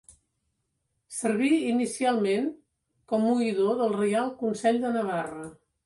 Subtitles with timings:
[1.17, 2.49] Serví inicialment
[3.13, 5.51] com oïdor del Reial Consell de Navarra.